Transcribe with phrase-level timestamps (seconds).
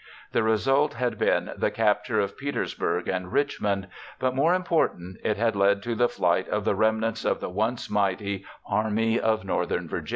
[0.31, 5.55] The result had been the capture of Petersburg and Richmond, but more important, it had
[5.55, 10.09] led to the flight of the remnants of the once mighty Army of Northern Virginia.